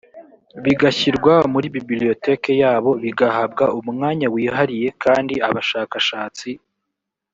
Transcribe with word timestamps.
bigashyirwa 0.63 1.33
muri 1.53 1.67
bibliotheque 1.75 2.51
yabo 2.63 2.91
bigahabwa 3.03 3.65
umwanya 3.79 4.27
wihariye 4.33 4.87
kandi 5.03 5.33
abashakashatsi 5.47 6.49